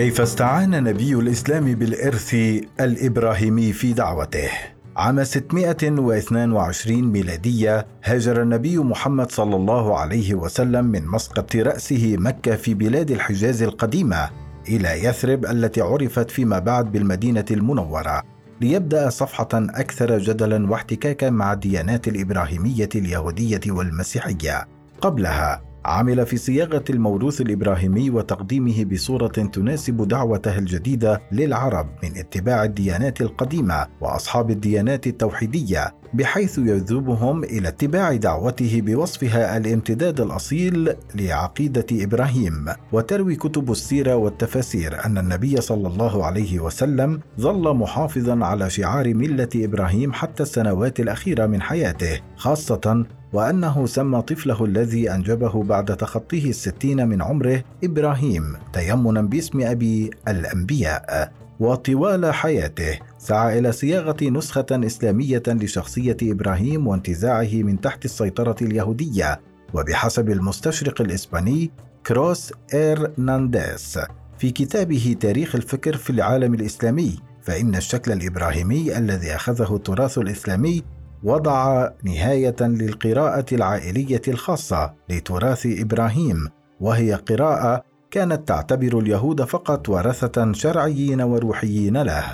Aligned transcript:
كيف 0.00 0.20
استعان 0.20 0.84
نبي 0.84 1.14
الإسلام 1.14 1.74
بالإرث 1.74 2.34
الإبراهيمي 2.80 3.72
في 3.72 3.92
دعوته؟ 3.92 4.50
عام 4.96 5.24
622 5.24 7.02
ميلادية 7.02 7.86
هاجر 8.04 8.42
النبي 8.42 8.78
محمد 8.78 9.32
صلى 9.32 9.56
الله 9.56 9.98
عليه 9.98 10.34
وسلم 10.34 10.84
من 10.84 11.06
مسقط 11.06 11.56
رأسه 11.56 12.16
مكة 12.18 12.56
في 12.56 12.74
بلاد 12.74 13.10
الحجاز 13.10 13.62
القديمة 13.62 14.30
إلى 14.68 15.04
يثرب 15.04 15.46
التي 15.46 15.80
عرفت 15.80 16.30
فيما 16.30 16.58
بعد 16.58 16.92
بالمدينة 16.92 17.44
المنورة 17.50 18.22
ليبدأ 18.60 19.08
صفحة 19.08 19.48
أكثر 19.54 20.18
جدلا 20.18 20.70
واحتكاكا 20.70 21.30
مع 21.30 21.52
الديانات 21.52 22.08
الإبراهيمية 22.08 22.88
اليهودية 22.94 23.60
والمسيحية 23.66 24.68
قبلها 25.00 25.69
عمل 25.84 26.26
في 26.26 26.36
صياغة 26.36 26.84
الموروث 26.90 27.40
الإبراهيمي 27.40 28.10
وتقديمه 28.10 28.84
بصورة 28.84 29.28
تناسب 29.28 30.08
دعوته 30.08 30.58
الجديدة 30.58 31.22
للعرب 31.32 31.88
من 32.02 32.16
اتباع 32.16 32.64
الديانات 32.64 33.20
القديمة 33.20 33.86
وأصحاب 34.00 34.50
الديانات 34.50 35.06
التوحيدية 35.06 35.94
بحيث 36.14 36.58
يجذبهم 36.58 37.44
إلى 37.44 37.68
اتباع 37.68 38.16
دعوته 38.16 38.80
بوصفها 38.80 39.56
الامتداد 39.56 40.20
الأصيل 40.20 40.94
لعقيدة 41.14 41.86
إبراهيم. 41.92 42.66
وتروي 42.92 43.36
كتب 43.36 43.70
السيرة 43.70 44.16
والتفاسير 44.16 45.04
أن 45.04 45.18
النبي 45.18 45.60
صلى 45.60 45.88
الله 45.88 46.24
عليه 46.26 46.60
وسلم 46.60 47.20
ظل 47.40 47.76
محافظا 47.76 48.44
على 48.44 48.70
شعار 48.70 49.14
ملة 49.14 49.48
إبراهيم 49.56 50.12
حتى 50.12 50.42
السنوات 50.42 51.00
الأخيرة 51.00 51.46
من 51.46 51.62
حياته 51.62 52.20
خاصة 52.36 53.06
وأنه 53.32 53.86
سمى 53.86 54.22
طفله 54.22 54.64
الذي 54.64 55.10
أنجبه 55.10 55.62
بعد 55.62 55.96
تخطيه 55.96 56.50
الستين 56.50 57.08
من 57.08 57.22
عمره 57.22 57.64
إبراهيم 57.84 58.56
تيمنا 58.72 59.22
باسم 59.22 59.60
أبي 59.60 60.10
الأنبياء. 60.28 61.32
وطوال 61.60 62.34
حياته 62.34 62.98
سعى 63.18 63.58
إلى 63.58 63.72
صياغة 63.72 64.16
نسخة 64.22 64.66
إسلامية 64.70 65.42
لشخصية 65.48 66.16
إبراهيم 66.22 66.86
وانتزاعه 66.86 67.52
من 67.52 67.80
تحت 67.80 68.04
السيطرة 68.04 68.56
اليهودية 68.62 69.40
وبحسب 69.74 70.30
المستشرق 70.30 71.00
الإسباني 71.00 71.70
كروس 72.06 72.52
إيرنانديز 72.74 73.98
في 74.38 74.50
كتابه 74.50 75.16
تاريخ 75.20 75.54
الفكر 75.54 75.96
في 75.96 76.10
العالم 76.10 76.54
الإسلامي 76.54 77.18
فإن 77.42 77.74
الشكل 77.74 78.12
الإبراهيمي 78.12 78.98
الذي 78.98 79.34
أخذه 79.34 79.76
التراث 79.76 80.18
الإسلامي 80.18 80.82
وضع 81.22 81.88
نهاية 82.04 82.56
للقراءة 82.60 83.46
العائلية 83.52 84.22
الخاصة 84.28 84.92
لتراث 85.08 85.66
إبراهيم 85.66 86.48
وهي 86.80 87.14
قراءة 87.14 87.82
كانت 88.10 88.48
تعتبر 88.48 88.98
اليهود 88.98 89.42
فقط 89.42 89.88
ورثة 89.88 90.52
شرعيين 90.52 91.20
وروحيين 91.20 92.02
له. 92.02 92.24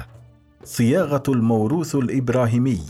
صياغة 0.65 1.23
الموروث 1.29 1.95
الإبراهيمي 1.95 2.81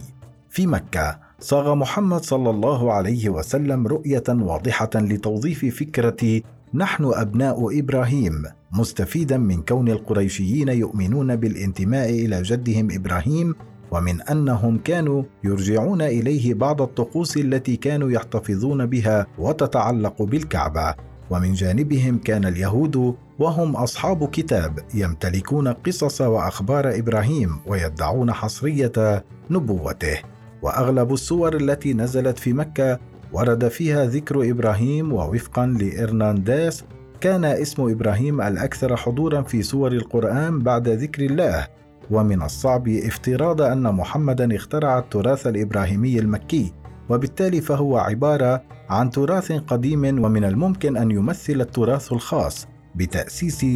في 0.50 0.66
مكة 0.66 1.18
صاغ 1.40 1.74
محمد 1.74 2.22
صلى 2.24 2.50
الله 2.50 2.92
عليه 2.92 3.28
وسلم 3.28 3.86
رؤية 3.86 4.24
واضحة 4.28 4.90
لتوظيف 4.94 5.78
فكرة 5.80 6.40
نحن 6.74 7.10
أبناء 7.14 7.78
إبراهيم 7.78 8.44
مستفيدا 8.72 9.38
من 9.38 9.62
كون 9.62 9.88
القريشيين 9.88 10.68
يؤمنون 10.68 11.36
بالانتماء 11.36 12.10
إلى 12.10 12.42
جدهم 12.42 12.88
إبراهيم 12.90 13.54
ومن 13.96 14.22
أنهم 14.22 14.78
كانوا 14.78 15.22
يرجعون 15.44 16.02
إليه 16.02 16.54
بعض 16.54 16.82
الطقوس 16.82 17.36
التي 17.36 17.76
كانوا 17.76 18.10
يحتفظون 18.10 18.86
بها 18.86 19.26
وتتعلق 19.38 20.22
بالكعبة. 20.22 20.94
ومن 21.30 21.52
جانبهم 21.52 22.18
كان 22.18 22.44
اليهود 22.44 23.14
وهم 23.38 23.76
أصحاب 23.76 24.30
كتاب 24.30 24.78
يمتلكون 24.94 25.68
قصص 25.68 26.20
وأخبار 26.20 26.98
إبراهيم 26.98 27.60
ويدعون 27.66 28.32
حصرية 28.32 29.24
نبوته. 29.50 30.18
وأغلب 30.62 31.12
السور 31.12 31.56
التي 31.56 31.94
نزلت 31.94 32.38
في 32.38 32.52
مكة 32.52 32.98
ورد 33.32 33.68
فيها 33.68 34.04
ذكر 34.04 34.50
إبراهيم 34.50 35.12
ووفقا 35.12 35.66
لإرنانديس 35.66 36.84
كان 37.20 37.44
اسم 37.44 37.90
إبراهيم 37.90 38.40
الأكثر 38.40 38.96
حضورا 38.96 39.42
في 39.42 39.62
سور 39.62 39.92
القرآن 39.92 40.58
بعد 40.58 40.88
ذكر 40.88 41.22
الله. 41.22 41.66
ومن 42.10 42.42
الصعب 42.42 42.88
افتراض 42.88 43.60
أن 43.62 43.82
محمدا 43.82 44.56
اخترع 44.56 44.98
التراث 44.98 45.46
الإبراهيمي 45.46 46.18
المكي 46.18 46.72
وبالتالي 47.08 47.60
فهو 47.60 47.96
عبارة 47.96 48.62
عن 48.88 49.10
تراث 49.10 49.52
قديم 49.52 50.24
ومن 50.24 50.44
الممكن 50.44 50.96
أن 50.96 51.10
يمثل 51.10 51.60
التراث 51.60 52.12
الخاص 52.12 52.66
بتأسيس 52.94 53.66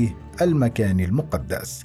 المكان 0.43 1.01
المقدس. 1.01 1.85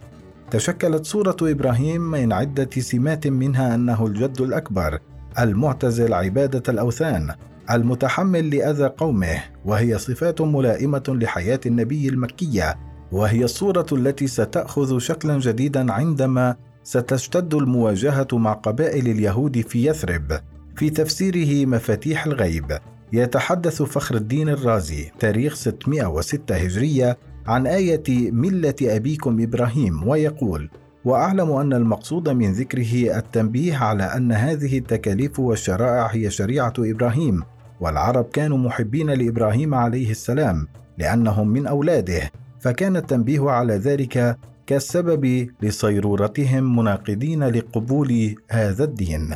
تشكلت 0.52 1.06
صوره 1.06 1.38
إبراهيم 1.42 2.02
من 2.02 2.34
عدة 2.34 2.70
سمات 2.80 3.28
منها 3.28 3.76
أنه 3.76 4.06
الجد 4.06 4.42
الأكبر 4.42 5.00
المعتزل 5.40 6.14
عبادة 6.14 6.64
الأوثان 6.74 7.36
المتحمل 7.72 8.56
لأذى 8.56 8.86
قومه 8.86 9.44
وهي 9.66 9.98
صفات 9.98 10.42
ملائمة 10.42 11.04
لحياة 11.08 11.60
النبي 11.66 12.10
المكية. 12.10 12.76
وهي 13.12 13.44
الصورة 13.44 13.86
التي 13.92 14.28
ستأخذ 14.28 15.00
شكلا 15.00 15.40
جديدا 15.40 15.94
عندما 15.94 16.56
ستشتد 16.84 17.54
المواجهة 17.54 18.28
مع 18.34 18.54
قبائل 18.54 19.08
اليهود 19.08 19.62
في 19.62 19.88
يثرب. 19.88 20.40
في 20.76 20.90
تفسيره 20.90 21.66
مفاتيح 21.66 22.26
الغيب 22.26 22.78
يتحدث 23.14 23.82
فخر 23.82 24.16
الدين 24.16 24.50
الرازي 24.50 25.12
تاريخ 25.20 25.56
606 25.56 26.56
هجرية 26.56 27.18
عن 27.48 27.68
آية 27.68 28.32
ملة 28.32 28.76
أبيكم 28.82 29.42
إبراهيم 29.42 30.08
ويقول: 30.08 30.70
وأعلم 31.06 31.52
أن 31.52 31.74
المقصود 31.74 32.30
من 32.30 32.52
ذكره 32.52 33.18
التنبيه 33.18 33.76
على 33.78 34.04
أن 34.04 34.32
هذه 34.32 34.78
التكاليف 34.78 35.40
والشرائع 35.40 36.06
هي 36.06 36.30
شريعة 36.32 36.74
إبراهيم 36.80 37.44
والعرب 37.80 38.26
كانوا 38.34 38.58
محبين 38.58 39.10
لإبراهيم 39.10 39.74
عليه 39.74 40.12
السلام 40.12 40.68
لأنهم 40.98 41.48
من 41.48 41.68
أولاده 41.68 42.32
فكان 42.66 42.98
التنبيه 42.98 43.50
على 43.50 43.74
ذلك 43.74 44.38
كالسبب 44.68 45.50
لصيرورتهم 45.62 46.76
مناقضين 46.76 47.44
لقبول 47.44 48.36
هذا 48.50 48.84
الدين. 48.84 49.36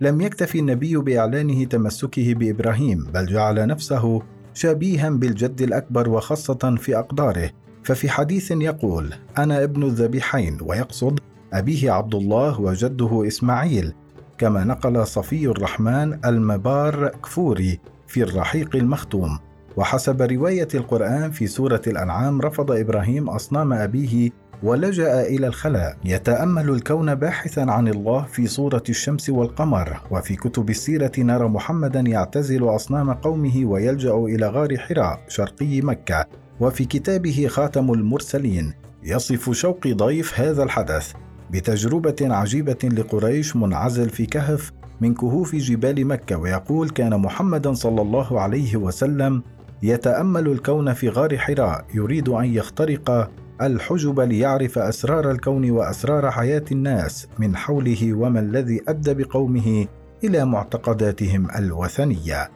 لم 0.00 0.20
يكتفي 0.20 0.58
النبي 0.58 0.96
بإعلانه 0.96 1.64
تمسكه 1.64 2.34
بإبراهيم 2.34 3.04
بل 3.14 3.26
جعل 3.26 3.66
نفسه 3.66 4.22
شبيها 4.54 5.10
بالجد 5.10 5.62
الأكبر 5.62 6.08
وخاصة 6.08 6.76
في 6.80 6.98
أقداره. 6.98 7.50
ففي 7.82 8.08
حديث 8.08 8.50
يقول 8.50 9.14
أنا 9.38 9.62
ابن 9.64 9.82
الذبيحين 9.82 10.58
ويقصد 10.62 11.20
أبيه 11.52 11.90
عبد 11.90 12.14
الله 12.14 12.60
وجده 12.60 13.24
إسماعيل 13.26 13.92
كما 14.38 14.64
نقل 14.64 15.06
صفي 15.06 15.46
الرحمن 15.46 16.24
المبار 16.24 17.08
كفوري 17.08 17.80
في 18.06 18.22
الرحيق 18.22 18.76
المختوم. 18.76 19.38
وحسب 19.76 20.22
رواية 20.22 20.68
القرآن 20.74 21.30
في 21.30 21.46
سورة 21.46 21.82
الأنعام 21.86 22.40
رفض 22.40 22.70
إبراهيم 22.72 23.30
أصنام 23.30 23.72
أبيه 23.72 24.30
ولجأ 24.62 25.22
إلى 25.22 25.46
الخلاء. 25.46 25.96
يتأمل 26.04 26.70
الكون 26.70 27.14
باحثا 27.14 27.60
عن 27.60 27.88
الله 27.88 28.22
في 28.22 28.46
صورة 28.46 28.82
الشمس 28.88 29.30
والقمر. 29.30 30.00
وفي 30.10 30.36
كتب 30.36 30.70
السيرة 30.70 31.12
نرى 31.18 31.48
محمدا 31.48 32.00
يعتزل 32.00 32.64
أصنام 32.64 33.12
قومه 33.12 33.64
ويلجأ 33.64 34.14
إلى 34.14 34.46
غار 34.46 34.76
حراء 34.76 35.20
شرقي 35.28 35.80
مكة. 35.80 36.24
وفي 36.60 36.84
كتابه 36.84 37.46
خاتم 37.50 37.92
المرسلين 37.92 38.72
يصف 39.02 39.50
شوق 39.50 39.88
ضيف 39.88 40.40
هذا 40.40 40.62
الحدث 40.62 41.12
بتجربة 41.50 42.16
عجيبة 42.20 42.78
لقريش 42.84 43.56
منعزل 43.56 44.10
في 44.10 44.26
كهف 44.26 44.72
من 45.00 45.14
كهوف 45.14 45.54
جبال 45.54 46.06
مكة. 46.06 46.36
ويقول 46.36 46.90
كان 46.90 47.20
محمدا 47.20 47.72
صلى 47.72 48.02
الله 48.02 48.40
عليه 48.40 48.76
وسلم 48.76 49.42
يتأمل 49.84 50.48
الكون 50.48 50.92
في 50.92 51.08
غار 51.08 51.38
حراء 51.38 51.84
يريد 51.94 52.28
أن 52.28 52.44
يخترق 52.44 53.30
الحجب 53.62 54.20
ليعرف 54.20 54.78
أسرار 54.78 55.30
الكون 55.30 55.70
وأسرار 55.70 56.30
حياة 56.30 56.64
الناس 56.72 57.28
من 57.38 57.56
حوله 57.56 58.14
وما 58.14 58.40
الذي 58.40 58.82
أدى 58.88 59.14
بقومه 59.14 59.86
إلى 60.24 60.44
معتقداتهم 60.44 61.48
الوثنية. 61.56 62.50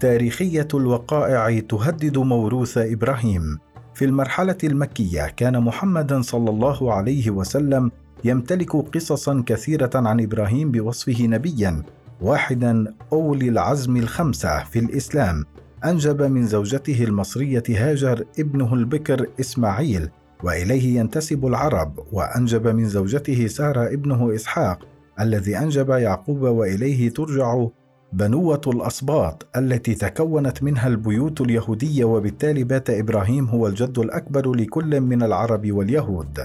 تاريخية 0.00 0.68
الوقائع 0.74 1.60
تهدد 1.60 2.18
موروث 2.18 2.78
إبراهيم. 2.78 3.58
في 3.94 4.04
المرحلة 4.04 4.58
المكية 4.64 5.26
كان 5.36 5.60
محمدا 5.60 6.22
صلى 6.22 6.50
الله 6.50 6.92
عليه 6.92 7.30
وسلم 7.30 7.90
يمتلك 8.24 8.76
قصصا 8.76 9.42
كثيرة 9.46 9.90
عن 9.94 10.20
إبراهيم 10.20 10.70
بوصفه 10.70 11.26
نبيا 11.26 11.82
واحدا 12.20 12.94
أولي 13.12 13.48
العزم 13.48 13.96
الخمسة 13.96 14.64
في 14.64 14.78
الإسلام. 14.78 15.44
أنجب 15.84 16.22
من 16.22 16.46
زوجته 16.46 17.04
المصرية 17.04 17.62
هاجر 17.68 18.24
ابنه 18.38 18.74
البكر 18.74 19.26
إسماعيل 19.40 20.08
وإليه 20.44 20.98
ينتسب 20.98 21.46
العرب 21.46 21.98
وأنجب 22.12 22.68
من 22.68 22.88
زوجته 22.88 23.46
سارة 23.46 23.86
ابنه 23.86 24.34
إسحاق 24.34 24.78
الذي 25.20 25.58
أنجب 25.58 25.90
يعقوب 25.90 26.42
وإليه 26.42 27.10
ترجع 27.10 27.66
بنوة 28.12 28.60
الأسباط 28.66 29.46
التي 29.56 29.94
تكونت 29.94 30.62
منها 30.62 30.88
البيوت 30.88 31.40
اليهودية 31.40 32.04
وبالتالي 32.04 32.64
بات 32.64 32.90
إبراهيم 32.90 33.48
هو 33.48 33.66
الجد 33.66 33.98
الأكبر 33.98 34.52
لكل 34.52 35.00
من 35.00 35.22
العرب 35.22 35.72
واليهود. 35.72 36.38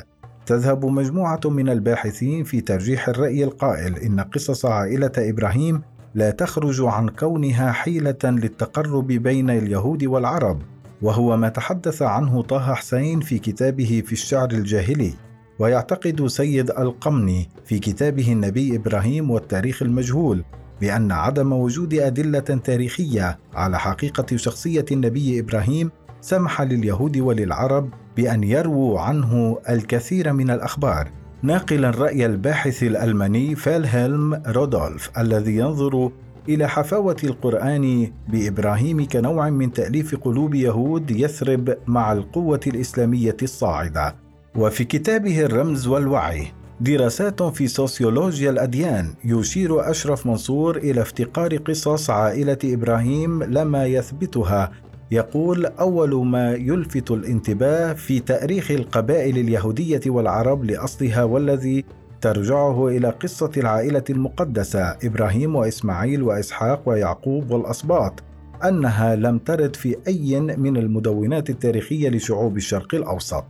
تذهب 0.45 0.85
مجموعة 0.85 1.39
من 1.45 1.69
الباحثين 1.69 2.43
في 2.43 2.61
ترجيح 2.61 3.09
الرأي 3.09 3.43
القائل 3.43 3.95
إن 3.97 4.19
قصص 4.19 4.65
عائلة 4.65 5.11
إبراهيم 5.17 5.81
لا 6.17 6.31
تخرج 6.31 6.81
عن 6.81 7.09
كونها 7.09 7.71
حيلة 7.71 8.17
للتقرب 8.23 9.07
بين 9.07 9.49
اليهود 9.49 10.03
والعرب، 10.03 10.61
وهو 11.01 11.37
ما 11.37 11.49
تحدث 11.49 12.01
عنه 12.01 12.41
طه 12.41 12.73
حسين 12.73 13.19
في 13.19 13.39
كتابه 13.39 14.03
في 14.05 14.13
الشعر 14.13 14.51
الجاهلي. 14.51 15.13
ويعتقد 15.59 16.27
سيد 16.27 16.71
القمني 16.71 17.49
في 17.65 17.79
كتابه 17.79 18.31
النبي 18.31 18.75
إبراهيم 18.75 19.31
والتاريخ 19.31 19.81
المجهول 19.81 20.43
بأن 20.81 21.11
عدم 21.11 21.53
وجود 21.53 21.93
أدلة 21.93 22.39
تاريخية 22.39 23.39
على 23.53 23.79
حقيقة 23.79 24.37
شخصية 24.37 24.85
النبي 24.91 25.39
إبراهيم 25.39 25.91
سمح 26.21 26.61
لليهود 26.61 27.17
وللعرب 27.17 27.89
بأن 28.15 28.43
يرووا 28.43 28.99
عنه 28.99 29.57
الكثير 29.69 30.33
من 30.33 30.49
الأخبار 30.49 31.11
ناقلا 31.41 31.89
رأي 31.89 32.25
الباحث 32.25 32.83
الألماني 32.83 33.55
فيلهلم 33.55 34.41
رودولف 34.47 35.09
الذي 35.17 35.55
ينظر 35.57 36.11
إلى 36.49 36.69
حفاوة 36.69 37.17
القرآن 37.23 38.11
بإبراهيم 38.27 39.07
كنوع 39.07 39.49
من 39.49 39.73
تأليف 39.73 40.15
قلوب 40.15 40.55
يهود 40.55 41.11
يثرب 41.11 41.77
مع 41.87 42.13
القوة 42.13 42.59
الإسلامية 42.67 43.37
الصاعدة. 43.43 44.15
وفي 44.55 44.83
كتابه 44.83 45.41
الرمز 45.45 45.87
والوعي 45.87 46.47
دراسات 46.81 47.43
في 47.43 47.67
سوسيولوجيا 47.67 48.49
الأديان 48.49 49.13
يشير 49.25 49.89
أشرف 49.91 50.27
منصور 50.27 50.77
إلى 50.77 51.01
افتقار 51.01 51.57
قصص 51.57 52.09
عائلة 52.09 52.57
إبراهيم 52.63 53.43
لما 53.43 53.85
يثبتها 53.85 54.71
يقول 55.11 55.65
أول 55.65 56.25
ما 56.25 56.51
يلفت 56.51 57.11
الانتباه 57.11 57.93
في 57.93 58.19
تأريخ 58.19 58.71
القبائل 58.71 59.37
اليهودية 59.37 60.01
والعرب 60.07 60.63
لأصلها 60.63 61.23
والذي 61.23 61.85
ترجعه 62.21 62.87
إلى 62.87 63.09
قصة 63.09 63.51
العائلة 63.57 64.03
المقدسة 64.09 64.97
إبراهيم 65.03 65.55
وإسماعيل 65.55 66.23
وإسحاق 66.23 66.81
ويعقوب 66.85 67.51
والأسباط 67.51 68.23
أنها 68.63 69.15
لم 69.15 69.37
ترد 69.37 69.75
في 69.75 69.95
أي 70.07 70.39
من 70.39 70.77
المدونات 70.77 71.49
التاريخية 71.49 72.09
لشعوب 72.09 72.57
الشرق 72.57 72.95
الأوسط. 72.95 73.45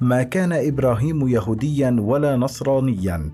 ما 0.00 0.22
كان 0.22 0.52
إبراهيم 0.52 1.28
يهوديا 1.28 1.96
ولا 2.00 2.36
نصرانيا. 2.36 3.30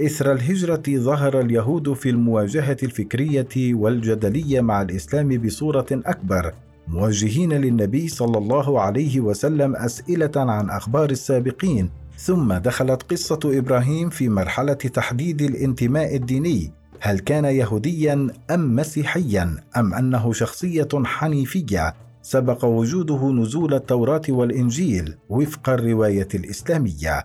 إثر 0.00 0.32
الهجرة 0.32 0.82
ظهر 0.88 1.40
اليهود 1.40 1.92
في 1.92 2.10
المواجهة 2.10 2.76
الفكرية 2.82 3.74
والجدلية 3.74 4.60
مع 4.60 4.82
الإسلام 4.82 5.28
بصورة 5.28 5.86
أكبر. 5.92 6.52
موجهين 6.88 7.52
للنبي 7.52 8.08
صلى 8.08 8.38
الله 8.38 8.80
عليه 8.80 9.20
وسلم 9.20 9.76
أسئلة 9.76 10.30
عن 10.36 10.70
أخبار 10.70 11.10
السابقين 11.10 11.90
ثم 12.16 12.52
دخلت 12.52 13.02
قصة 13.02 13.40
إبراهيم 13.44 14.10
في 14.10 14.28
مرحلة 14.28 14.72
تحديد 14.72 15.42
الانتماء 15.42 16.16
الديني. 16.16 16.72
هل 17.00 17.18
كان 17.18 17.44
يهوديا 17.44 18.28
أم 18.50 18.76
مسيحيا؟ 18.76 19.56
أم 19.76 19.94
أنه 19.94 20.32
شخصية 20.32 20.88
حنيفية؟ 21.04 21.94
سبق 22.22 22.64
وجوده 22.64 23.30
نزول 23.32 23.74
التوراة 23.74 24.22
والإنجيل 24.28 25.14
وفق 25.28 25.68
الرواية 25.70 26.28
الإسلامية. 26.34 27.24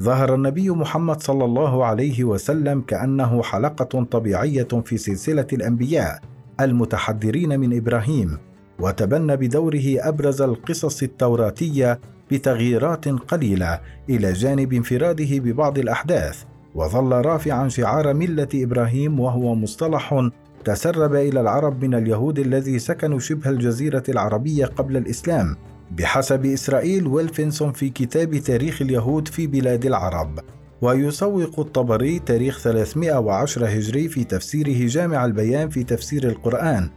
ظهر 0.00 0.34
النبي 0.34 0.70
محمد 0.70 1.20
صلى 1.20 1.44
الله 1.44 1.84
عليه 1.84 2.24
وسلم 2.24 2.80
كأنه 2.80 3.42
حلقة 3.42 4.04
طبيعية 4.04 4.68
في 4.84 4.96
سلسلة 4.96 5.46
الأنبياء 5.52 6.20
المتحدرين 6.60 7.60
من 7.60 7.76
إبراهيم. 7.76 8.38
وتبنى 8.80 9.36
بدوره 9.36 9.96
أبرز 9.98 10.42
القصص 10.42 11.02
التوراتية 11.02 12.00
بتغييرات 12.30 13.08
قليلة 13.08 13.80
إلى 14.10 14.32
جانب 14.32 14.72
انفراده 14.72 15.38
ببعض 15.38 15.78
الأحداث 15.78 16.42
وظل 16.74 17.12
رافعا 17.12 17.68
شعار 17.68 18.14
ملة 18.14 18.48
إبراهيم 18.54 19.20
وهو 19.20 19.54
مصطلح 19.54 20.30
تسرب 20.64 21.14
إلى 21.14 21.40
العرب 21.40 21.84
من 21.84 21.94
اليهود 21.94 22.38
الذي 22.38 22.78
سكنوا 22.78 23.18
شبه 23.18 23.50
الجزيرة 23.50 24.02
العربية 24.08 24.66
قبل 24.66 24.96
الإسلام 24.96 25.56
بحسب 25.90 26.46
إسرائيل 26.46 27.06
ويلفنسون 27.06 27.72
في 27.72 27.90
كتاب 27.90 28.36
تاريخ 28.36 28.82
اليهود 28.82 29.28
في 29.28 29.46
بلاد 29.46 29.86
العرب. 29.86 30.38
ويسوق 30.82 31.60
الطبري 31.60 32.18
تاريخ 32.18 32.60
310 32.60 33.66
هجري 33.66 34.08
في 34.08 34.24
تفسيره 34.24 34.86
جامع 34.86 35.24
البيان 35.24 35.68
في 35.68 35.84
تفسير 35.84 36.28
القرآن. 36.28 36.90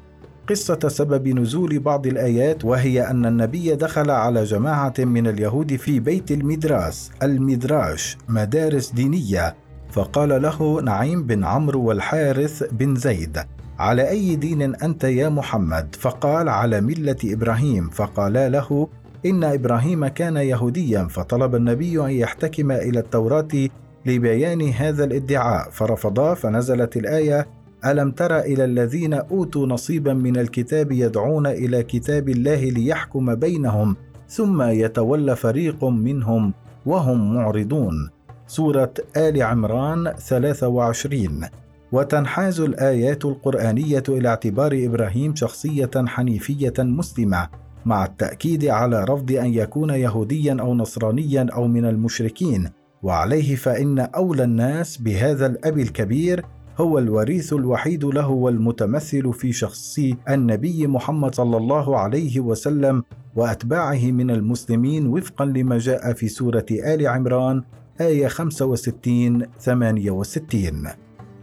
قصة 0.49 0.79
سبب 0.87 1.27
نزول 1.27 1.79
بعض 1.79 2.07
الآيات 2.07 2.65
وهي 2.65 3.09
أن 3.09 3.25
النبي 3.25 3.75
دخل 3.75 4.11
على 4.11 4.43
جماعة 4.43 4.93
من 4.99 5.27
اليهود 5.27 5.75
في 5.75 5.99
بيت 5.99 6.31
المدراس 6.31 7.11
المدراش 7.23 8.17
مدارس 8.29 8.91
دينية. 8.91 9.55
فقال 9.91 10.41
له 10.41 10.81
نعيم 10.81 11.23
بن 11.23 11.43
عمرو 11.43 11.83
والحارث 11.83 12.63
بن 12.71 12.95
زيد 12.95 13.39
على 13.79 14.09
أي 14.09 14.35
دين 14.35 14.75
أنت 14.75 15.03
يا 15.03 15.29
محمد؟ 15.29 15.95
فقال 15.99 16.49
على 16.49 16.81
ملة 16.81 17.17
إبراهيم. 17.25 17.89
فقالا 17.89 18.49
له 18.49 18.87
إن 19.25 19.43
إبراهيم 19.43 20.07
كان 20.07 20.37
يهوديا 20.37 21.07
فطلب 21.09 21.55
النبي 21.55 22.05
أن 22.05 22.11
يحتكم 22.11 22.71
إلى 22.71 22.99
التوراة 22.99 23.69
لبيان 24.05 24.61
هذا 24.69 25.03
الادعاء. 25.03 25.69
فرفضا 25.71 26.33
فنزلت 26.33 26.97
الآية 26.97 27.56
ألم 27.85 28.11
تر 28.11 28.39
إلى 28.39 28.65
الذين 28.65 29.13
أوتوا 29.13 29.67
نصيبا 29.67 30.13
من 30.13 30.37
الكتاب 30.37 30.91
يدعون 30.91 31.47
إلى 31.47 31.83
كتاب 31.83 32.29
الله 32.29 32.69
ليحكم 32.69 33.35
بينهم 33.35 33.95
ثم 34.29 34.61
يتولى 34.61 35.35
فريق 35.35 35.85
منهم 35.85 36.53
وهم 36.85 37.35
معرضون. 37.35 38.09
سورة 38.47 38.93
آل 39.17 39.43
عمران 39.43 40.13
23 40.17 41.45
وتنحاز 41.91 42.59
الآيات 42.59 43.25
القرآنية 43.25 44.03
إلى 44.09 44.27
اعتبار 44.29 44.71
إبراهيم 44.85 45.35
شخصية 45.35 45.91
حنيفية 45.95 46.73
مسلمة 46.79 47.49
مع 47.85 48.05
التأكيد 48.05 48.65
على 48.65 49.03
رفض 49.03 49.31
أن 49.31 49.53
يكون 49.53 49.89
يهوديا 49.89 50.57
أو 50.59 50.73
نصرانيا 50.73 51.47
أو 51.53 51.67
من 51.67 51.85
المشركين. 51.85 52.69
وعليه 53.03 53.55
فإن 53.55 53.99
أولى 53.99 54.43
الناس 54.43 54.97
بهذا 54.97 55.45
الأب 55.45 55.79
الكبير 55.79 56.45
هو 56.77 56.99
الوريث 56.99 57.53
الوحيد 57.53 58.05
له 58.05 58.29
والمتمثل 58.29 59.33
في 59.33 59.53
شخص 59.53 59.99
النبي 60.29 60.87
محمد 60.87 61.35
صلى 61.35 61.57
الله 61.57 61.97
عليه 61.97 62.39
وسلم 62.39 63.03
وأتباعه 63.35 64.11
من 64.11 64.31
المسلمين 64.31 65.07
وفقا 65.07 65.45
لما 65.45 65.77
جاء 65.77 66.13
في 66.13 66.27
سورة 66.27 66.65
آل 66.71 67.07
عمران 67.07 67.63
آية 68.01 68.27
65 68.27 69.45
68 69.59 70.87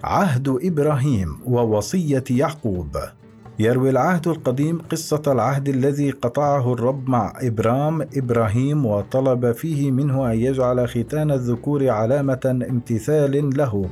عهد 0.04 0.48
إبراهيم 0.62 1.28
ووصية 1.46 2.24
يعقوب. 2.30 2.96
يروي 3.58 3.90
العهد 3.90 4.28
القديم 4.28 4.78
قصة 4.78 5.22
العهد 5.26 5.68
الذي 5.68 6.10
قطعه 6.10 6.72
الرب 6.72 7.08
مع 7.08 7.32
إبرام 7.42 8.02
إبراهيم 8.16 8.86
وطلب 8.86 9.52
فيه 9.52 9.90
منه 9.90 10.32
أن 10.32 10.38
يجعل 10.38 10.88
ختان 10.88 11.30
الذكور 11.30 11.88
علامة 11.88 12.64
امتثال 12.70 13.56
له. 13.56 13.90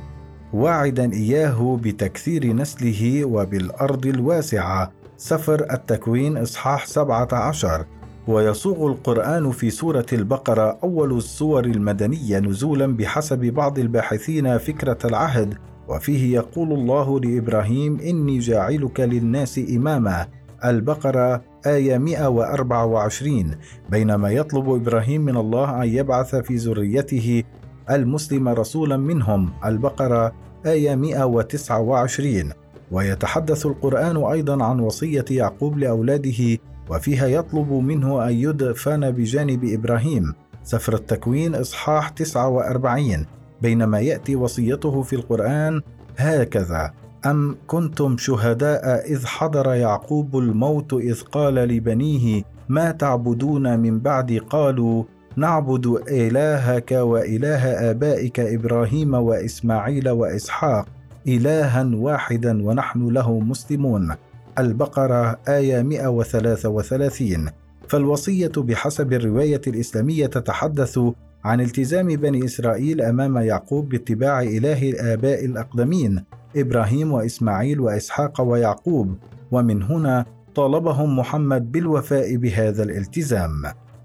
واعدا 0.53 1.13
إياه 1.13 1.79
بتكثير 1.83 2.53
نسله 2.53 3.25
وبالأرض 3.25 4.05
الواسعة. 4.05 4.91
سفر 5.17 5.67
التكوين 5.71 6.37
إصحاح 6.37 6.85
17 6.85 7.85
ويصوغ 8.27 8.87
القرآن 8.87 9.51
في 9.51 9.69
سورة 9.69 10.05
البقرة 10.13 10.77
أول 10.83 11.17
السور 11.17 11.65
المدنية 11.65 12.39
نزولا 12.39 12.87
بحسب 12.97 13.39
بعض 13.39 13.79
الباحثين 13.79 14.57
فكرة 14.57 14.97
العهد. 15.05 15.57
وفيه 15.87 16.35
يقول 16.35 16.71
الله 16.71 17.19
لإبراهيم 17.19 17.99
إني 17.99 18.39
جاعلك 18.39 18.99
للناس 18.99 19.59
إماما. 19.75 20.27
البقرة 20.65 21.41
آية 21.65 21.97
124 21.97 23.51
بينما 23.89 24.29
يطلب 24.29 24.69
إبراهيم 24.69 25.21
من 25.21 25.37
الله 25.37 25.83
أن 25.83 25.87
يبعث 25.87 26.35
في 26.35 26.55
ذريته 26.55 27.43
المسلم 27.91 28.49
رسولا 28.49 28.97
منهم 28.97 29.49
البقرة 29.65 30.33
آية 30.65 30.95
129 30.95 32.51
ويتحدث 32.91 33.65
القرآن 33.65 34.17
أيضا 34.17 34.63
عن 34.63 34.79
وصية 34.79 35.25
يعقوب 35.31 35.77
لأولاده 35.77 36.57
وفيها 36.89 37.27
يطلب 37.27 37.71
منه 37.71 38.27
أن 38.27 38.33
يدفن 38.33 39.11
بجانب 39.11 39.65
إبراهيم. 39.65 40.33
سفر 40.63 40.93
التكوين 40.93 41.55
إصحاح 41.55 42.09
49 42.09 43.25
بينما 43.61 43.99
يأتي 43.99 44.35
وصيته 44.35 45.01
في 45.01 45.15
القرآن 45.15 45.81
هكذا 46.17 46.93
أم 47.25 47.55
كنتم 47.67 48.17
شهداء 48.17 49.11
إذ 49.11 49.25
حضر 49.25 49.73
يعقوب 49.73 50.37
الموت 50.37 50.93
إذ 50.93 51.21
قال 51.21 51.55
لبنيه 51.55 52.43
ما 52.69 52.91
تعبدون 52.91 53.79
من 53.79 53.99
بعد؟ 53.99 54.39
قالوا 54.49 55.03
نعبد 55.35 55.85
إلهك 56.09 56.91
وإله 56.91 57.91
آبائك 57.91 58.39
إبراهيم 58.39 59.13
وإسماعيل 59.13 60.09
وإسحاق 60.09 60.87
إلها 61.27 61.91
واحدا 61.95 62.63
ونحن 62.63 63.07
له 63.09 63.39
مسلمون. 63.39 64.15
البقرة 64.59 65.39
آية 65.47 65.81
133 65.81 67.49
فالوصية 67.87 68.51
بحسب 68.57 69.13
الرواية 69.13 69.61
الإسلامية 69.67 70.25
تتحدث 70.25 70.99
عن 71.43 71.61
التزام 71.61 72.07
بني 72.07 72.45
إسرائيل 72.45 73.01
أمام 73.01 73.37
يعقوب 73.37 73.89
باتباع 73.89 74.41
إله 74.41 74.89
الآباء 74.89 75.45
الأقدمين 75.45 76.23
إبراهيم 76.55 77.11
وإسماعيل 77.11 77.79
وإسحاق 77.79 78.41
ويعقوب. 78.41 79.15
ومن 79.51 79.83
هنا 79.83 80.25
طالبهم 80.55 81.19
محمد 81.19 81.71
بالوفاء 81.71 82.35
بهذا 82.35 82.83
الالتزام. 82.83 83.63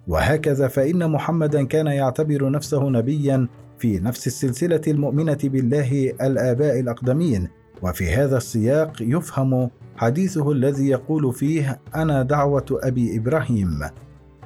وهكذا 0.09 0.69
فإن 0.69 1.11
محمدا 1.11 1.67
كان 1.67 1.87
يعتبر 1.87 2.51
نفسه 2.51 2.91
نبيا 2.91 3.49
في 3.79 4.01
نفس 4.01 4.27
السلسلة 4.27 4.81
المؤمنة 4.89 5.39
بالله 5.45 6.13
الآباء 6.23 6.81
الأقدمين. 6.81 7.49
وفي 7.83 8.11
هذا 8.15 8.37
السياق 8.37 8.93
يفهم 9.01 9.71
حديثه 9.97 10.53
الذي 10.53 10.89
يقول 10.89 11.33
فيه 11.33 11.81
أنا 11.95 12.23
دعوة 12.23 12.65
أبي 12.71 13.17
إبراهيم. 13.17 13.81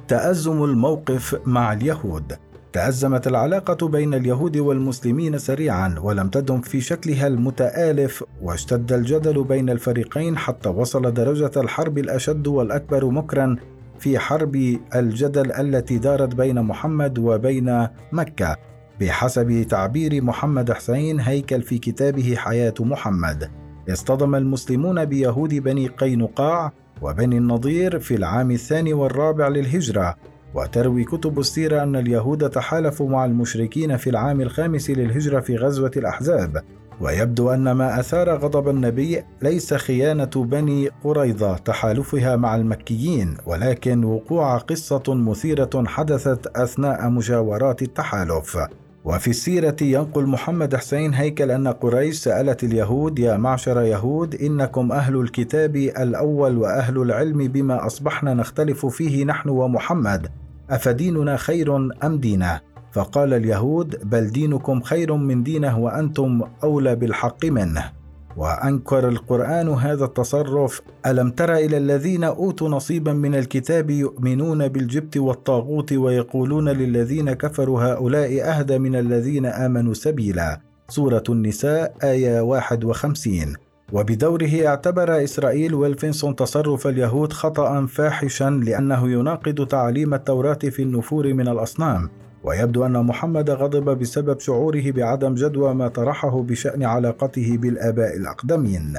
تأزم 0.07 0.63
الموقف 0.63 1.35
مع 1.45 1.73
اليهود. 1.73 2.33
تأزمت 2.73 3.27
العلاقة 3.27 3.87
بين 3.87 4.13
اليهود 4.13 4.57
والمسلمين 4.57 5.37
سريعا 5.37 5.95
ولم 6.01 6.29
تدم 6.29 6.61
في 6.61 6.81
شكلها 6.81 7.27
المتآلف. 7.27 8.23
واشتد 8.41 8.93
الجدل 8.93 9.43
بين 9.43 9.69
الفريقين 9.69 10.37
حتى 10.37 10.69
وصل 10.69 11.13
درجة 11.13 11.51
الحرب 11.57 11.97
الأشد 11.97 12.47
والأكبر 12.47 13.05
مكرا 13.05 13.55
في 14.03 14.19
حرب 14.19 14.79
الجدل 14.95 15.51
التي 15.51 15.97
دارت 15.97 16.35
بين 16.35 16.61
محمد 16.61 17.19
وبين 17.19 17.87
مكة 18.11 18.57
بحسب 19.01 19.65
تعبير 19.69 20.23
محمد 20.23 20.71
حسين 20.71 21.19
هيكل 21.19 21.61
في 21.61 21.77
كتابه 21.77 22.35
حياة 22.35 22.73
محمد. 22.79 23.51
اصطدم 23.89 24.35
المسلمون 24.35 25.05
بيهود 25.05 25.53
بني 25.53 25.87
قينقاع 25.87 26.71
وبني 27.01 27.37
النضير 27.37 27.99
في 27.99 28.15
العام 28.15 28.51
الثاني 28.51 28.93
والرابع 28.93 29.47
للهجرة. 29.47 30.15
وتروي 30.53 31.03
كتب 31.03 31.39
السيرة 31.39 31.83
أن 31.83 31.95
اليهود 31.95 32.49
تحالفوا 32.49 33.09
مع 33.09 33.25
المشركين 33.25 33.97
في 33.97 34.09
العام 34.09 34.41
الخامس 34.41 34.89
للهجرة 34.89 35.39
في 35.39 35.55
غزوة 35.55 35.91
الأحزاب. 35.97 36.63
ويبدو 37.03 37.49
أن 37.49 37.71
ما 37.71 37.99
أثار 37.99 38.29
غضب 38.29 38.69
النبي 38.69 39.23
ليس 39.41 39.73
خيانة 39.73 40.25
بني 40.35 40.89
قريظة 41.03 41.57
تحالفها 41.57 42.35
مع 42.35 42.55
المكيين 42.55 43.37
ولكن 43.45 44.03
وقوع 44.03 44.57
قصة 44.57 45.03
مثيرة 45.07 45.83
حدثت 45.85 46.57
أثناء 46.57 47.09
مجاورات 47.09 47.81
التحالف 47.81 48.57
وفي 49.05 49.27
السيرة 49.27 49.75
ينقل 49.81 50.25
محمد 50.25 50.75
حسين 50.75 51.13
هيكل 51.13 51.51
أن 51.51 51.67
قريش 51.67 52.15
سألت 52.15 52.63
اليهود 52.63 53.19
يا 53.19 53.37
معشر 53.37 53.81
يهود 53.81 54.35
إنكم 54.35 54.91
أهل 54.91 55.15
الكتاب 55.15 55.75
الأول 55.75 56.57
وأهل 56.57 56.97
العلم 57.01 57.47
بما 57.47 57.85
أصبحنا 57.85 58.33
نختلف 58.33 58.85
فيه 58.85 59.25
نحن 59.25 59.49
ومحمد 59.49 60.27
أفديننا 60.69 61.37
خير 61.37 61.75
أم 62.03 62.17
دينه؟ 62.17 62.72
فقال 62.93 63.33
اليهود 63.33 64.09
بل 64.09 64.27
دينكم 64.27 64.81
خير 64.81 65.13
من 65.13 65.43
دينه 65.43 65.79
وأنتم 65.79 66.41
أولى 66.63 66.95
بالحق 66.95 67.45
منه. 67.45 67.91
وأنكر 68.37 69.07
القرآن 69.07 69.69
هذا 69.69 70.05
التصرف 70.05 70.81
ألم 71.05 71.29
تر 71.29 71.53
إلى 71.55 71.77
الذين 71.77 72.23
أوتوا 72.23 72.69
نصيبا 72.69 73.13
من 73.13 73.35
الكتاب 73.35 73.89
يؤمنون 73.89 74.67
بالجبت 74.67 75.17
والطاغوت 75.17 75.93
ويقولون 75.93 76.69
للذين 76.69 77.33
كفروا 77.33 77.83
هؤلاء 77.83 78.49
أهدى 78.49 78.79
من 78.79 78.95
الذين 78.95 79.45
آمنوا 79.45 79.93
سبيلا. 79.93 80.61
سورة 80.89 81.23
النساء 81.29 81.93
آية 82.03 82.41
51 82.41 83.55
وبدوره 83.93 84.67
اعتبر 84.67 85.23
إسرائيل 85.23 85.73
ويلفنسون 85.73 86.35
تصرف 86.35 86.87
اليهود 86.87 87.33
خطأ 87.33 87.85
فاحشا 87.85 88.49
لأنه 88.49 89.09
يناقض 89.09 89.67
تعاليم 89.67 90.13
التوراة 90.13 90.53
في 90.53 90.81
النفور 90.81 91.33
من 91.33 91.47
الأصنام. 91.47 92.09
ويبدو 92.43 92.85
أن 92.85 93.05
محمد 93.05 93.49
غضب 93.49 93.99
بسبب 93.99 94.39
شعوره 94.39 94.91
بعدم 94.91 95.33
جدوى 95.33 95.73
ما 95.73 95.87
طرحه 95.87 96.41
بشأن 96.41 96.83
علاقته 96.83 97.57
بالآباء 97.57 98.17
الأقدمين. 98.17 98.97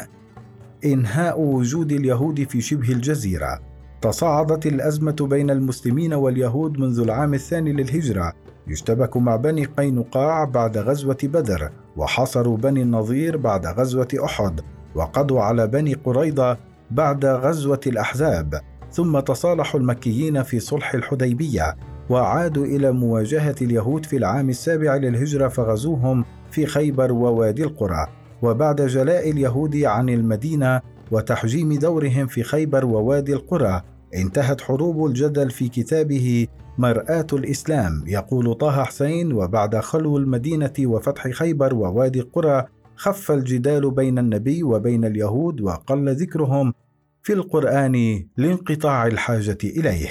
إنهاء 0.85 1.41
وجود 1.41 1.93
اليهود 1.93 2.49
في 2.49 2.61
شبه 2.61 2.93
الجزيرة. 2.93 3.61
تصاعدت 4.03 4.67
الأزمة 4.67 5.17
بين 5.21 5.51
المسلمين 5.51 6.15
واليهود 6.15 6.79
منذ 6.79 7.01
العام 7.01 7.35
الثاني 7.35 7.73
للهجرة. 7.73 8.33
يشتبك 8.69 9.17
مع 9.17 9.37
بني 9.37 9.65
قينقاع 9.65 10.45
بعد 10.45 10.79
غزوة 10.79 11.19
بدر 11.23 11.71
وحاصروا 11.97 12.57
بني 12.57 12.83
النظير 12.83 13.37
بعد 13.37 13.67
غزوة 13.67 14.09
أحد 14.25 14.61
وقضوا 14.95 15.41
على 15.41 15.67
بني 15.67 15.95
قريضة 15.95 16.57
بعد 16.91 17.27
غزوة 17.27 17.81
الأحزاب. 17.87 18.61
ثم 18.93 19.21
تصالح 19.21 19.75
المكيين 19.75 20.43
في 20.43 20.61
صلح 20.61 20.95
الحديبية. 20.95 21.77
وعادوا 22.11 22.67
إلى 22.67 22.93
مواجهة 22.93 23.55
اليهود 23.63 24.07
في 24.07 24.17
العام 24.17 24.49
السابع 24.49 24.97
للهجرة 24.97 25.49
فغزوهم 25.49 26.25
في 26.51 26.67
خيبر 26.67 27.13
ووادي 27.13 27.65
القرى 27.65 28.07
وبعد 28.43 28.83
جلاء 28.83 29.31
اليهود 29.31 29.77
عن 29.77 30.09
المدينة 30.09 30.81
وتحجيم 31.11 31.79
دورهم 31.79 32.27
في 32.27 32.43
خيبر 32.43 32.87
ووادي 32.87 33.33
القرى 33.33 33.83
انتهت 34.15 34.61
حروب 34.61 35.07
الجدل 35.07 35.51
في 35.51 35.69
كتابه 35.69 36.47
مرآة 36.79 37.27
الإسلام 37.33 38.05
يقول 38.07 38.55
طه 38.55 38.85
حسين. 38.85 39.33
وبعد 39.33 39.77
خلو 39.77 40.17
المدينة 40.17 40.73
وفتح 40.81 41.29
خيبر 41.29 41.75
ووادي 41.75 42.21
القرى 42.21 42.65
خف 42.97 43.31
الجدال 43.31 43.91
بين 43.91 44.19
النبي 44.19 44.63
وبين 44.63 45.05
اليهود 45.05 45.61
وقل 45.61 46.15
ذكرهم 46.15 46.75
في 47.23 47.33
القرآن 47.33 48.27
لانقطاع 48.37 49.07
الحاجة 49.07 49.59
إليه. 49.65 50.09